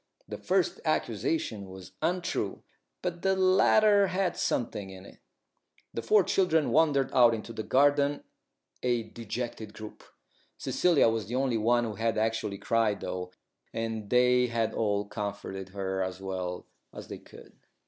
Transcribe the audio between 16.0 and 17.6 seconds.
as well as they could.